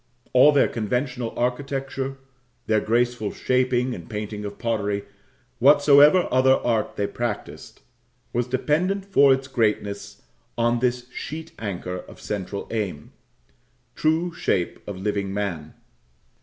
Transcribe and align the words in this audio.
All 0.33 0.51
their 0.51 0.67
conventional 0.67 1.31
architecture 1.37 2.17
their 2.65 2.81
graceful 2.81 3.31
shaping 3.31 3.93
and 3.93 4.09
painting 4.09 4.43
of 4.45 4.57
pottery 4.57 5.05
whatsoever 5.59 6.27
other 6.31 6.55
art 6.55 6.95
they 6.95 7.05
practised 7.05 7.81
was 8.33 8.47
dependent 8.47 9.05
for 9.05 9.31
its 9.31 9.47
greatness 9.47 10.23
on 10.57 10.79
this 10.79 11.07
sheet 11.11 11.51
anchor 11.59 11.97
of 11.97 12.19
central 12.19 12.67
aim: 12.71 13.11
true 13.93 14.33
shape 14.33 14.79
of 14.87 14.97
living 14.97 15.31
man. 15.35 15.75